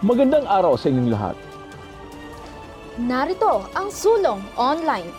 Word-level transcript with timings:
Magandang 0.00 0.48
araw 0.48 0.80
sa 0.80 0.88
inyong 0.88 1.12
lahat. 1.12 1.36
Narito 2.96 3.68
ang 3.76 3.92
sulong 3.92 4.40
online. 4.56 5.12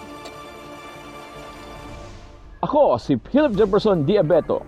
Ako 2.66 2.98
si 2.98 3.14
Philip 3.30 3.54
Jefferson 3.54 4.02
Diabeto. 4.10 4.66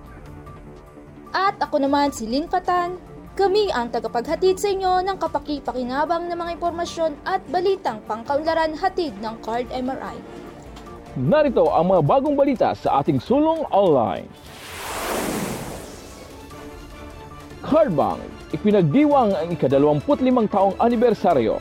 At 1.33 1.57
ako 1.57 1.81
naman 1.81 2.13
si 2.13 2.29
Lynn 2.29 2.45
Patan. 2.45 3.01
Kami 3.33 3.73
ang 3.73 3.89
tagapaghatid 3.89 4.61
sa 4.61 4.69
inyo 4.69 5.01
ng 5.01 5.17
kapaki-pakinabang 5.17 6.29
na 6.29 6.37
mga 6.37 6.61
impormasyon 6.61 7.17
at 7.25 7.41
balitang 7.49 7.97
pangkaunlaran 8.05 8.77
hatid 8.77 9.17
ng 9.17 9.33
Card 9.41 9.65
MRI. 9.73 10.21
Narito 11.17 11.73
ang 11.73 11.89
mga 11.89 12.05
bagong 12.05 12.37
balita 12.37 12.77
sa 12.77 13.01
ating 13.01 13.17
sulong 13.17 13.65
online. 13.73 14.29
Cardbank, 17.65 18.21
ipinagdiwang 18.53 19.33
ang 19.33 19.47
ika-25 19.49 20.45
taong 20.47 20.75
anibersaryo. 20.77 21.57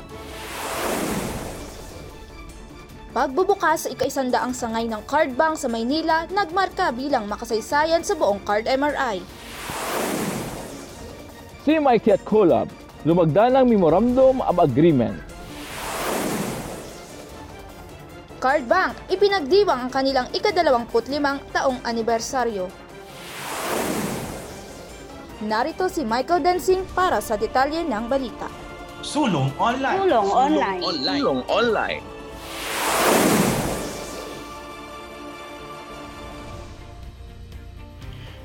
Pagbubukas 3.13 3.85
sa 3.85 3.89
ikaisandaang 3.93 4.57
sangay 4.57 4.89
ng 4.89 5.05
Card 5.05 5.37
Bank 5.37 5.61
sa 5.61 5.69
Maynila, 5.69 6.25
nagmarka 6.33 6.93
bilang 6.97 7.29
makasaysayan 7.29 8.01
sa 8.01 8.17
buong 8.17 8.41
Card 8.41 8.65
MRI. 8.65 9.21
Si 11.65 11.77
Mikey 11.77 12.17
at 12.17 12.25
Collab, 12.25 12.73
lumagda 13.05 13.53
ng 13.53 13.69
Memorandum 13.69 14.41
of 14.41 14.57
Agreement. 14.61 15.21
Card 18.41 18.65
Bank, 18.67 18.97
ipinagdiwang 19.13 19.87
ang 19.87 19.91
kanilang 19.93 20.27
ika-25 20.33 21.23
taong 21.53 21.79
anibersaryo. 21.85 22.67
Narito 25.43 25.91
si 25.91 26.07
Michael 26.07 26.39
Dancing 26.39 26.87
para 26.95 27.19
sa 27.19 27.35
detalye 27.35 27.83
ng 27.83 28.07
balita. 28.07 28.47
Sulong 29.03 29.51
online. 29.59 29.99
Tulong 29.99 30.29
online. 30.31 30.81
Sulong 30.87 31.41
online. 31.51 32.05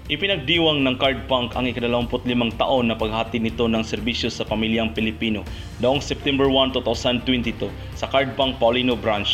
Ipinagdiwang 0.07 0.87
ng 0.87 0.95
Cardbank 0.97 1.53
ang 1.53 1.67
ika-25 1.67 2.31
taon 2.55 2.87
na 2.87 2.95
paghati 2.95 3.43
nito 3.43 3.67
ng 3.67 3.83
serbisyo 3.83 4.31
sa 4.31 4.47
pamilyang 4.47 4.95
Pilipino 4.95 5.43
noong 5.83 5.99
September 6.01 6.49
1, 6.49 6.79
2022 6.79 7.69
sa 7.93 8.07
Cardbank 8.07 8.55
Paulino 8.57 8.95
Branch 8.97 9.27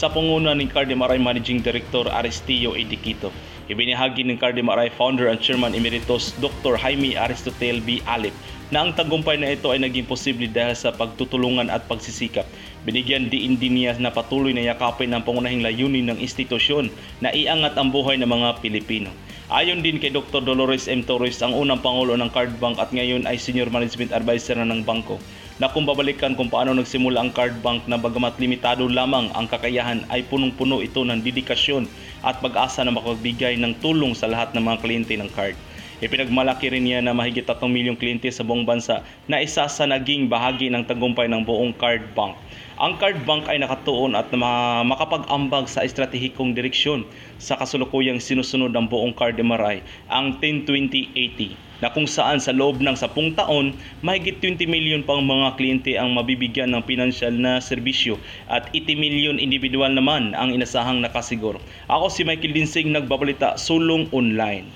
sa 0.00 0.08
panguna 0.08 0.56
ni 0.56 0.64
Card 0.64 0.88
MRI 0.88 1.20
Managing 1.20 1.60
Director 1.60 2.08
Aristio 2.08 2.72
Ediquito. 2.72 3.28
Ibinahagi 3.68 4.24
ng 4.24 4.40
Card 4.40 4.56
MRI 4.56 4.88
Founder 4.96 5.28
and 5.28 5.44
Chairman 5.44 5.76
Emeritus 5.76 6.32
Dr. 6.40 6.80
Jaime 6.80 7.20
Aristotel 7.20 7.84
B. 7.84 8.00
Alip 8.08 8.32
na 8.72 8.80
ang 8.80 8.96
tagumpay 8.96 9.36
na 9.36 9.52
ito 9.52 9.68
ay 9.68 9.82
naging 9.82 10.08
posible 10.08 10.48
dahil 10.48 10.72
sa 10.72 10.96
pagtutulungan 10.96 11.68
at 11.68 11.84
pagsisikap. 11.84 12.48
Binigyan 12.88 13.28
diin 13.28 13.60
din 13.60 13.76
niya 13.76 13.92
na 14.00 14.08
patuloy 14.08 14.56
na 14.56 14.64
yakapin 14.64 15.12
ang 15.12 15.20
pangunahing 15.20 15.60
layunin 15.60 16.08
ng 16.08 16.16
institusyon 16.16 16.88
na 17.20 17.28
iangat 17.36 17.76
ang 17.76 17.92
buhay 17.92 18.16
ng 18.16 18.30
mga 18.30 18.56
Pilipino. 18.64 19.12
Ayon 19.52 19.84
din 19.84 20.00
kay 20.00 20.14
Dr. 20.14 20.40
Dolores 20.40 20.88
M. 20.88 21.04
Torres, 21.04 21.42
ang 21.44 21.52
unang 21.52 21.84
pangulo 21.84 22.16
ng 22.16 22.30
Card 22.32 22.56
Bank 22.56 22.80
at 22.80 22.94
ngayon 22.94 23.28
ay 23.28 23.36
Senior 23.36 23.68
Management 23.68 24.16
Advisor 24.16 24.56
na 24.56 24.64
ng 24.64 24.86
bangko, 24.86 25.20
na 25.60 25.68
kung 25.68 25.84
babalikan 25.84 26.32
kung 26.32 26.48
paano 26.48 26.72
nagsimula 26.72 27.20
ang 27.20 27.36
Card 27.36 27.60
Bank 27.60 27.84
na 27.84 28.00
bagamat 28.00 28.40
limitado 28.40 28.88
lamang 28.88 29.28
ang 29.36 29.44
kakayahan 29.44 30.08
ay 30.08 30.24
punong-puno 30.24 30.80
ito 30.80 31.04
ng 31.04 31.20
dedikasyon 31.20 31.84
at 32.24 32.40
pag-asa 32.40 32.80
na 32.80 32.96
makapagbigay 32.96 33.60
ng 33.60 33.76
tulong 33.84 34.16
sa 34.16 34.24
lahat 34.24 34.56
ng 34.56 34.64
mga 34.64 34.80
kliyente 34.80 35.14
ng 35.20 35.28
card. 35.28 35.52
Ipinagmalaki 36.00 36.72
rin 36.72 36.88
niya 36.88 37.04
na 37.04 37.12
mahigit 37.12 37.44
3 37.44 37.60
milyong 37.60 38.00
kliyente 38.00 38.32
sa 38.32 38.40
buong 38.40 38.64
bansa 38.64 39.04
na 39.28 39.44
isa 39.44 39.68
sa 39.68 39.84
naging 39.84 40.32
bahagi 40.32 40.72
ng 40.72 40.80
tagumpay 40.88 41.28
ng 41.28 41.44
buong 41.44 41.76
Card 41.76 42.16
Bank. 42.16 42.40
Ang 42.80 42.96
Card 42.96 43.28
Bank 43.28 43.44
ay 43.44 43.60
nakatuon 43.60 44.16
at 44.16 44.32
ma- 44.32 44.80
makapag-ambag 44.80 45.68
sa 45.68 45.84
estratehikong 45.84 46.56
direksyon 46.56 47.04
sa 47.36 47.60
kasulukuyang 47.60 48.16
sinusunod 48.16 48.72
ng 48.72 48.88
buong 48.88 49.12
Card 49.12 49.36
MRI, 49.36 49.84
ang 50.08 50.40
10-20-80 50.40 51.84
na 51.84 51.92
kung 51.92 52.08
saan 52.08 52.40
sa 52.40 52.56
loob 52.56 52.80
ng 52.80 52.96
10 52.96 53.36
taon, 53.36 53.76
mahigit 54.00 54.40
20 54.40 54.64
milyon 54.64 55.04
pang 55.04 55.20
mga 55.20 55.60
kliyente 55.60 55.92
ang 56.00 56.16
mabibigyan 56.16 56.72
ng 56.72 56.80
pinansyal 56.88 57.36
na 57.36 57.60
serbisyo 57.60 58.16
at 58.48 58.72
80 58.72 58.96
milyon 58.96 59.36
individual 59.36 59.92
naman 59.92 60.32
ang 60.32 60.56
inasahang 60.56 61.04
nakasiguro. 61.04 61.60
Ako 61.92 62.08
si 62.08 62.24
Michael 62.24 62.56
Dinsing, 62.56 62.96
nagbabalita 62.96 63.60
Sulong 63.60 64.08
Online. 64.08 64.72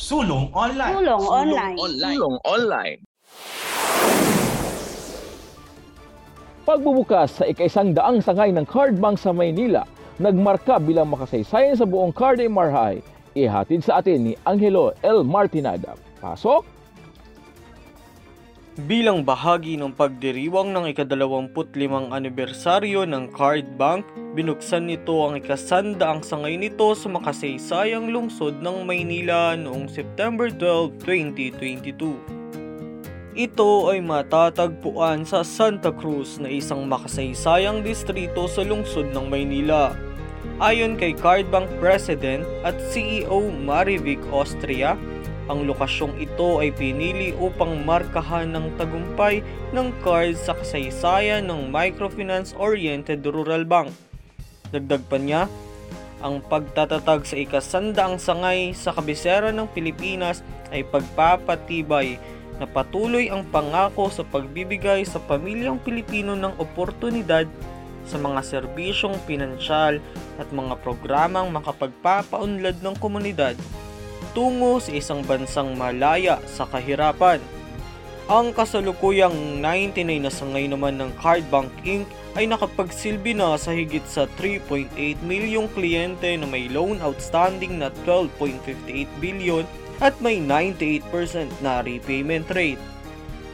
Sulong 0.00 0.48
online. 0.56 0.92
Tulong 1.04 1.24
online. 1.28 1.76
Sulong 1.76 2.36
online. 2.48 3.13
Pagbubukas 6.64 7.36
sa 7.36 7.44
ikaisang 7.44 7.92
daang 7.92 8.24
sangay 8.24 8.48
ng 8.48 8.64
Cardbank 8.64 9.20
sa 9.20 9.36
Maynila, 9.36 9.84
nagmarka 10.16 10.80
bilang 10.80 11.12
makasaysayan 11.12 11.76
sa 11.76 11.84
buong 11.84 12.08
Card 12.08 12.40
MRI. 12.40 13.04
Ihatid 13.36 13.84
sa 13.84 14.00
atin 14.00 14.24
ni 14.24 14.32
Angelo 14.48 14.96
L. 15.04 15.28
Martinada. 15.28 15.92
Pasok! 16.24 16.64
Bilang 18.88 19.28
bahagi 19.28 19.76
ng 19.76 19.92
pagdiriwang 19.92 20.72
ng 20.72 20.88
ikadalawamput-limang 20.96 22.16
anibersaryo 22.16 23.04
ng 23.04 23.28
Card 23.36 23.76
Bank, 23.76 24.08
binuksan 24.32 24.88
nito 24.88 25.20
ang 25.20 25.36
ikasandaang 25.36 26.24
sangay 26.24 26.56
nito 26.56 26.96
sa 26.96 27.12
makasaysayang 27.12 28.08
lungsod 28.08 28.64
ng 28.64 28.88
Maynila 28.88 29.52
noong 29.52 29.84
September 29.92 30.48
12, 30.48 30.96
2022. 30.96 32.33
Ito 33.34 33.90
ay 33.90 33.98
matatagpuan 33.98 35.26
sa 35.26 35.42
Santa 35.42 35.90
Cruz 35.90 36.38
na 36.38 36.46
isang 36.46 36.86
makasaysayang 36.86 37.82
distrito 37.82 38.46
sa 38.46 38.62
lungsod 38.62 39.10
ng 39.10 39.26
Maynila. 39.26 39.90
Ayon 40.62 40.94
kay 40.94 41.18
Cardbank 41.18 41.66
President 41.82 42.46
at 42.62 42.78
CEO 42.94 43.50
Marivic 43.50 44.22
Austria, 44.30 44.94
ang 45.50 45.66
lokasyong 45.66 46.14
ito 46.22 46.62
ay 46.62 46.70
pinili 46.78 47.34
upang 47.34 47.82
markahan 47.82 48.54
ng 48.54 48.78
tagumpay 48.78 49.42
ng 49.74 49.90
card 50.06 50.38
sa 50.38 50.54
kasaysayan 50.54 51.50
ng 51.50 51.74
microfinance-oriented 51.74 53.18
rural 53.26 53.66
bank. 53.66 53.90
Dagdag 54.70 55.02
pa 55.10 55.18
niya, 55.18 55.50
ang 56.22 56.38
pagtatatag 56.38 57.26
sa 57.26 57.34
ikasandaang 57.34 58.14
sangay 58.14 58.70
sa 58.78 58.94
kabisera 58.94 59.50
ng 59.50 59.66
Pilipinas 59.74 60.46
ay 60.70 60.86
pagpapatibay 60.86 62.14
na 62.58 62.66
patuloy 62.70 63.30
ang 63.30 63.42
pangako 63.50 64.10
sa 64.10 64.22
pagbibigay 64.22 65.02
sa 65.02 65.18
pamilyang 65.18 65.80
Pilipino 65.82 66.38
ng 66.38 66.54
oportunidad 66.62 67.50
sa 68.04 68.20
mga 68.20 68.44
serbisyong 68.44 69.16
pinansyal 69.24 69.98
at 70.36 70.48
mga 70.52 70.76
programang 70.84 71.48
makapagpapaunlad 71.50 72.78
ng 72.84 72.94
komunidad 73.00 73.56
tungo 74.34 74.82
sa 74.82 74.90
isang 74.90 75.22
bansang 75.22 75.78
malaya 75.78 76.42
sa 76.44 76.66
kahirapan. 76.66 77.38
Ang 78.26 78.56
kasalukuyang 78.56 79.62
99 79.62 80.26
na 80.26 80.32
sangay 80.32 80.66
naman 80.66 80.98
ng 80.98 81.12
Cardbank 81.20 81.70
Inc. 81.86 82.08
ay 82.34 82.50
nakapagsilbi 82.50 83.36
na 83.36 83.54
sa 83.54 83.70
higit 83.70 84.02
sa 84.10 84.26
3.8 84.40 84.90
milyong 85.22 85.70
kliyente 85.70 86.34
na 86.34 86.48
may 86.48 86.66
loan 86.66 86.98
outstanding 86.98 87.78
na 87.78 87.94
12.58 88.02 89.06
billion 89.22 89.62
at 90.02 90.14
may 90.18 90.42
98% 90.42 91.04
na 91.62 91.82
repayment 91.84 92.48
rate. 92.50 92.80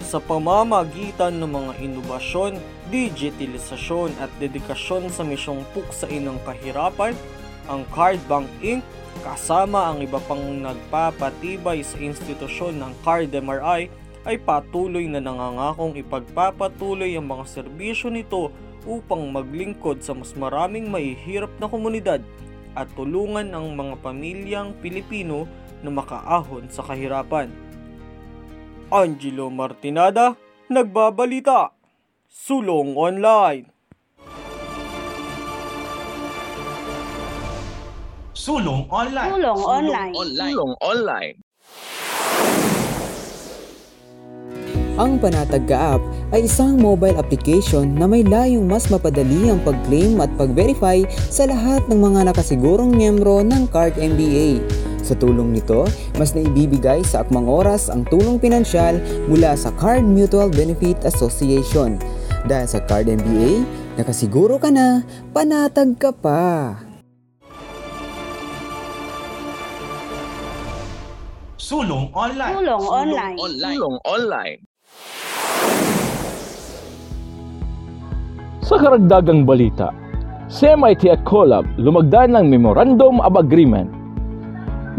Sa 0.01 0.17
pamamagitan 0.17 1.37
ng 1.37 1.51
mga 1.51 1.73
inobasyon, 1.85 2.57
digitalisasyon 2.89 4.17
at 4.17 4.33
dedikasyon 4.41 5.13
sa 5.13 5.21
misyong 5.21 5.61
puksain 5.77 6.25
ng 6.25 6.41
kahirapan, 6.49 7.13
ang 7.69 7.85
Cardbank 7.93 8.49
Inc 8.65 8.81
kasama 9.21 9.93
ang 9.93 10.01
iba 10.01 10.17
pang 10.25 10.41
nagpapatibay 10.41 11.85
sa 11.85 12.01
institusyon 12.01 12.81
ng 12.81 12.93
Card 13.05 13.31
MRI 13.35 13.93
ay 14.25 14.37
patuloy 14.41 15.09
na 15.09 15.21
nangangakong 15.21 15.97
ipagpapatuloy 15.97 17.17
ang 17.17 17.29
mga 17.29 17.45
serbisyo 17.49 18.09
nito 18.09 18.53
upang 18.89 19.29
maglingkod 19.29 20.01
sa 20.01 20.17
mas 20.17 20.33
maraming 20.33 20.89
mahihirap 20.89 21.53
na 21.61 21.69
komunidad 21.69 22.25
at 22.73 22.87
tulungan 22.97 23.53
ang 23.53 23.77
mga 23.77 23.95
pamilyang 24.01 24.71
Pilipino 24.79 25.45
na 25.81 25.91
makaahon 25.93 26.69
sa 26.69 26.85
kahirapan. 26.85 27.53
Angelo 28.91 29.49
Martinada, 29.49 30.35
Nagbabalita, 30.67 31.75
Sulong 32.27 32.95
Online. 32.99 33.67
Sulong 38.41 38.89
online. 38.89 39.31
Tulong 39.37 39.61
online. 39.69 40.15
Sulong 40.17 40.73
online. 40.81 41.37
Ang 45.01 45.17
Panatag 45.21 45.65
Ka-app 45.69 46.01
ay 46.33 46.49
isang 46.49 46.81
mobile 46.81 47.17
application 47.21 47.97
na 47.97 48.09
may 48.09 48.25
layong 48.25 48.65
mas 48.65 48.89
mapadali 48.89 49.49
ang 49.49 49.61
pag-claim 49.61 50.21
at 50.25 50.33
pag-verify 50.41 51.05
sa 51.29 51.49
lahat 51.49 51.85
ng 51.89 52.01
mga 52.01 52.33
nakasigurong 52.33 52.97
miyembro 52.97 53.45
ng 53.45 53.69
Card 53.69 54.01
MBA. 54.01 54.61
Sa 55.11 55.19
tulong 55.19 55.51
nito, 55.51 55.91
mas 56.23 56.39
naibibigay 56.39 57.03
sa 57.03 57.27
akmang 57.27 57.51
oras 57.51 57.91
ang 57.91 58.07
tulong 58.07 58.39
pinansyal 58.39 58.95
mula 59.27 59.59
sa 59.59 59.75
Card 59.75 60.07
Mutual 60.07 60.55
Benefit 60.55 61.03
Association. 61.03 61.99
Dahil 62.47 62.71
sa 62.71 62.79
Card 62.87 63.11
MBA, 63.11 63.67
nakasiguro 63.99 64.63
ka 64.63 64.71
na, 64.71 65.03
panatag 65.35 65.99
ka 65.99 66.15
pa. 66.15 66.79
Sulong 71.59 72.15
online. 72.15 72.55
Tulong 72.63 72.85
online. 72.87 73.35
Tulong 73.35 73.97
online. 74.07 74.59
Sa 78.63 78.79
karagdagang 78.79 79.43
balita, 79.43 79.91
CMIT 80.47 81.11
at 81.11 81.27
COLAB 81.27 81.67
lumagdan 81.83 82.39
ng 82.39 82.47
Memorandum 82.47 83.19
of 83.19 83.35
Agreement. 83.35 84.00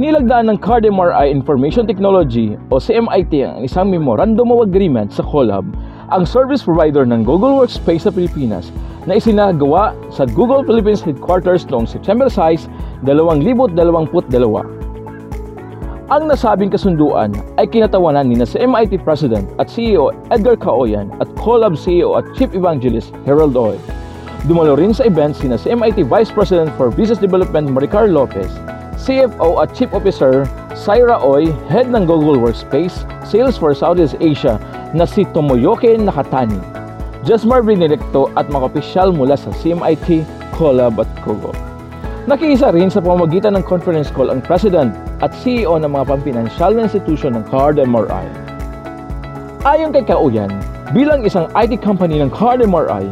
Nilagdaan 0.01 0.49
ng 0.49 0.57
Card 0.57 0.81
MRI 0.89 1.29
Information 1.29 1.85
Technology 1.85 2.57
o 2.73 2.81
CMIT 2.81 3.45
ang 3.45 3.61
isang 3.61 3.85
Memorandum 3.85 4.49
of 4.49 4.65
Agreement 4.65 5.13
sa 5.13 5.21
COLAB, 5.21 5.61
ang 6.09 6.25
service 6.25 6.65
provider 6.65 7.05
ng 7.05 7.21
Google 7.21 7.61
Workspace 7.61 8.09
sa 8.09 8.11
Pilipinas 8.11 8.73
na 9.05 9.21
isinagawa 9.21 9.93
sa 10.09 10.25
Google 10.25 10.65
Philippines 10.65 11.05
Headquarters 11.05 11.69
noong 11.69 11.85
September 11.85 12.33
6, 12.33 12.65
2022. 13.05 13.45
Ang 16.09 16.21
nasabing 16.25 16.73
kasunduan 16.73 17.37
ay 17.61 17.69
kinatawanan 17.69 18.33
ni 18.33 18.41
na 18.41 18.49
CMIT 18.49 19.05
President 19.05 19.45
at 19.61 19.69
CEO 19.69 20.17
Edgar 20.33 20.57
Kaoyan 20.57 21.13
at 21.21 21.29
Colab 21.37 21.77
CEO 21.77 22.17
at 22.17 22.25
Chief 22.33 22.49
Evangelist 22.57 23.13
Harold 23.29 23.53
Oy. 23.53 23.77
Dumalo 24.49 24.73
rin 24.73 24.97
sa 24.97 25.05
event 25.05 25.37
sina 25.37 25.61
CMIT 25.61 26.09
Vice 26.09 26.33
President 26.33 26.73
for 26.73 26.89
Business 26.89 27.21
Development 27.21 27.69
Maricar 27.69 28.09
Lopez, 28.09 28.49
CFO 29.01 29.65
at 29.65 29.73
Chief 29.73 29.89
Officer 29.97 30.45
Syra 30.77 31.17
Oy, 31.17 31.49
Head 31.73 31.89
ng 31.89 32.05
Google 32.05 32.37
Workspace, 32.37 33.01
Sales 33.25 33.57
for 33.57 33.73
Southeast 33.73 34.13
Asia 34.21 34.61
na 34.93 35.09
si 35.09 35.25
Tomoyoke 35.33 35.97
Nakatani, 35.97 36.61
Jasmar 37.25 37.65
Benedicto 37.65 38.29
at 38.37 38.45
mga 38.53 38.69
opisyal 38.69 39.09
mula 39.09 39.33
sa 39.33 39.49
CMIT, 39.57 40.21
Colab 40.53 41.01
at 41.01 41.09
Google. 41.25 41.57
Nakiisa 42.29 42.69
rin 42.69 42.93
sa 42.93 43.01
pamamagitan 43.01 43.57
ng 43.57 43.65
conference 43.65 44.13
call 44.13 44.29
ang 44.29 44.45
President 44.45 44.93
at 45.25 45.33
CEO 45.41 45.81
ng 45.81 45.89
mga 45.89 46.05
pampinansyal 46.05 46.77
na 46.77 46.85
institusyon 46.85 47.33
ng 47.33 47.43
Card 47.49 47.81
MRI. 47.81 48.29
Ayon 49.65 49.89
kay 49.89 50.05
Kauyan, 50.05 50.53
bilang 50.93 51.25
isang 51.25 51.49
IT 51.57 51.81
company 51.81 52.21
ng 52.21 52.29
Card 52.29 52.61
MRI, 52.61 53.09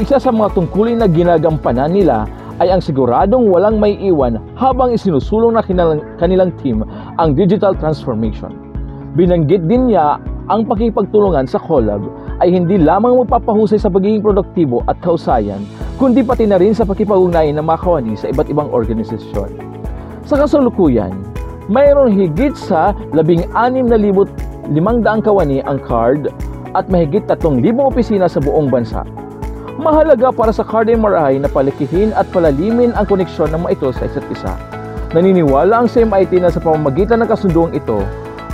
isa 0.00 0.16
sa 0.16 0.32
mga 0.32 0.56
tungkulin 0.56 1.04
na 1.04 1.08
ginagampanan 1.08 1.92
nila 1.92 2.24
ay 2.60 2.72
ang 2.72 2.80
siguradong 2.80 3.48
walang 3.48 3.76
may 3.76 3.96
iwan 4.00 4.40
habang 4.56 4.92
isinusulong 4.92 5.56
na 5.56 5.62
kanilang, 5.64 6.00
kanilang 6.16 6.50
team 6.60 6.80
ang 7.20 7.36
digital 7.36 7.76
transformation. 7.76 8.52
Binanggit 9.16 9.64
din 9.64 9.92
niya 9.92 10.20
ang 10.46 10.68
pakipagtulungan 10.68 11.48
sa 11.48 11.58
collab 11.58 12.06
ay 12.38 12.52
hindi 12.52 12.78
lamang 12.78 13.16
magpapahusay 13.24 13.80
sa 13.80 13.90
pagiging 13.90 14.22
produktibo 14.22 14.84
at 14.86 15.00
kausayan, 15.00 15.64
kundi 15.96 16.20
pati 16.20 16.44
na 16.44 16.60
rin 16.60 16.76
sa 16.76 16.84
pakipag-ugnayan 16.84 17.56
ng 17.56 17.66
mga 17.66 17.80
kawani 17.80 18.14
sa 18.14 18.28
iba't 18.28 18.46
ibang 18.52 18.68
organisasyon. 18.70 19.50
Sa 20.28 20.36
kasalukuyan, 20.36 21.16
mayroon 21.66 22.14
higit 22.14 22.54
sa 22.54 22.94
16,500 23.16 23.90
kawani 25.24 25.64
ang 25.64 25.78
card 25.82 26.30
at 26.76 26.86
mahigit 26.92 27.24
3,000 27.24 27.62
opisina 27.80 28.28
sa 28.28 28.38
buong 28.38 28.68
bansa. 28.68 29.02
Mahalaga 29.76 30.32
para 30.32 30.56
sa 30.56 30.64
Card 30.64 30.88
MRI 30.88 31.36
na 31.36 31.52
palikihin 31.52 32.08
at 32.16 32.24
palalimin 32.32 32.96
ang 32.96 33.04
koneksyon 33.04 33.52
ng 33.52 33.68
mga 33.68 33.76
ito 33.76 33.88
sa 33.92 34.08
isa't 34.08 34.24
isa. 34.32 34.56
Naniniwala 35.12 35.84
ang 35.84 35.88
CMIT 35.92 36.32
na 36.40 36.48
sa 36.48 36.64
pamamagitan 36.64 37.20
ng 37.20 37.28
kasunduang 37.28 37.76
ito 37.76 38.00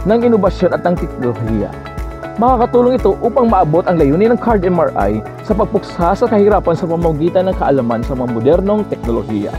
ng 0.02 0.18
inobasyon 0.18 0.74
at 0.74 0.82
ng 0.82 0.98
teknolohiya. 0.98 1.70
Makakatulong 2.42 2.98
ito 2.98 3.14
upang 3.22 3.46
maabot 3.46 3.86
ang 3.86 4.02
layunin 4.02 4.34
ng 4.34 4.40
Card 4.42 4.66
MRI 4.66 5.22
sa 5.46 5.54
pagpuksa 5.54 6.18
sa 6.18 6.26
kahirapan 6.26 6.74
sa 6.74 6.90
pamamagitan 6.90 7.46
ng 7.46 7.54
kaalaman 7.54 8.02
sa 8.02 8.18
mga 8.18 8.28
modernong 8.34 8.82
teknolohiya. 8.90 9.54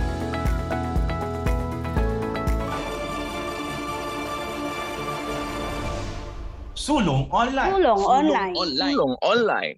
Sulong 6.76 7.32
online. 7.32 7.72
Tulong 7.72 8.02
online. 8.04 8.54
Tulong 8.60 9.14
online. 9.24 9.78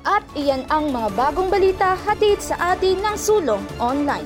At 0.00 0.24
iyan 0.32 0.64
ang 0.72 0.88
mga 0.96 1.12
bagong 1.12 1.52
balita 1.52 1.92
hatid 1.92 2.40
sa 2.40 2.72
atin 2.72 3.04
ng 3.04 3.16
Sulong 3.20 3.60
Online. 3.76 4.24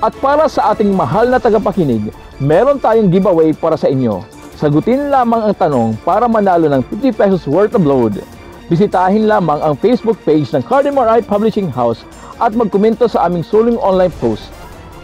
At 0.00 0.16
para 0.24 0.48
sa 0.48 0.72
ating 0.72 0.88
mahal 0.88 1.28
na 1.28 1.36
tagapakinig, 1.36 2.08
meron 2.40 2.80
tayong 2.80 3.12
giveaway 3.12 3.52
para 3.52 3.76
sa 3.76 3.92
inyo. 3.92 4.24
Sagutin 4.56 5.12
lamang 5.12 5.52
ang 5.52 5.56
tanong 5.60 5.90
para 6.00 6.24
manalo 6.24 6.72
ng 6.72 6.80
50 6.80 7.12
pesos 7.12 7.44
worth 7.44 7.76
of 7.76 7.84
load. 7.84 8.24
Bisitahin 8.72 9.28
lamang 9.28 9.60
ang 9.60 9.76
Facebook 9.76 10.16
page 10.24 10.48
ng 10.56 10.64
Cardemar 10.64 11.20
Publishing 11.20 11.68
House 11.68 12.08
at 12.40 12.56
magkomento 12.56 13.04
sa 13.04 13.28
aming 13.28 13.44
suling 13.44 13.76
online 13.76 14.12
post. 14.16 14.48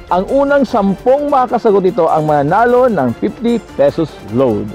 Ang 0.08 0.24
unang 0.32 0.64
sampung 0.64 1.28
makakasagot 1.28 1.84
ito 1.84 2.08
ang 2.08 2.24
mananalo 2.24 2.88
ng 2.88 3.12
50 3.12 3.60
pesos 3.76 4.08
load. 4.32 4.72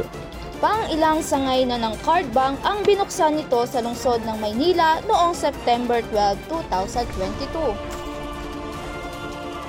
Ilang 0.85 1.25
sangay 1.25 1.65
na 1.65 1.81
ng 1.81 1.97
Card 2.05 2.29
Bank 2.29 2.61
ang 2.61 2.85
binuksan 2.85 3.41
nito 3.41 3.65
sa 3.65 3.81
lungsod 3.81 4.21
ng 4.21 4.37
Maynila 4.37 5.01
noong 5.09 5.33
September 5.33 5.97
12, 6.13 6.37
2022. 6.45 7.73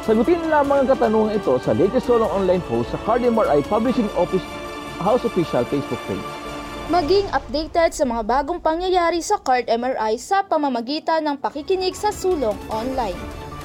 Sagutin 0.04 0.52
lamang 0.52 0.84
ang 0.84 0.88
katanungan 0.92 1.40
ito 1.40 1.56
sa 1.64 1.72
latest 1.72 2.04
solong 2.04 2.28
online 2.28 2.60
post 2.68 2.92
sa 2.92 3.00
Cardemar 3.08 3.48
Publishing 3.64 4.12
Office 4.12 4.44
House 5.00 5.24
Official 5.24 5.64
Facebook 5.72 5.98
page. 6.04 6.28
Maging 6.92 7.26
updated 7.32 7.96
sa 7.96 8.04
mga 8.04 8.22
bagong 8.22 8.60
pangyayari 8.60 9.24
sa 9.24 9.40
Card 9.40 9.72
MRI 9.72 10.20
sa 10.20 10.44
pamamagitan 10.44 11.24
ng 11.24 11.40
pakikinig 11.40 11.96
sa 11.96 12.12
Sulong 12.12 12.54
Online. 12.69 13.19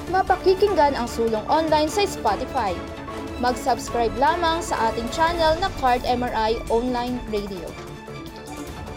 Mapakikinggan 0.08 0.96
ang 0.96 1.06
Sulong 1.06 1.44
Online 1.46 1.86
sa 1.86 2.02
Spotify. 2.08 2.74
Mag-subscribe 3.42 4.14
lamang 4.22 4.62
sa 4.62 4.94
ating 4.94 5.10
channel 5.10 5.58
na 5.58 5.66
Card 5.82 6.06
MRI 6.06 6.62
Online 6.70 7.18
Radio. 7.26 7.66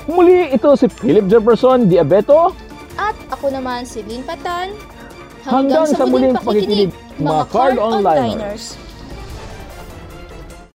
Muli 0.05 0.53
ito 0.53 0.69
si 0.77 0.85
Philip 0.85 1.25
Jefferson 1.25 1.89
Diabeto 1.89 2.53
At 2.93 3.17
ako 3.33 3.49
naman 3.49 3.89
si 3.89 4.05
Lynn 4.05 4.21
Patan. 4.21 4.77
Hanggang 5.49 5.89
sa 5.89 6.05
muling 6.05 6.37
pakikinig, 6.37 6.93
mga 7.17 7.43
Card 7.49 7.81
Onliners. 7.81 8.77